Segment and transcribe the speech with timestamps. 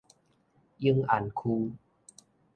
[0.79, 1.73] 永安區